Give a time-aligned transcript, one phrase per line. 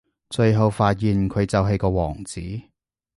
[0.31, 2.41] 最後發現佢就係個王子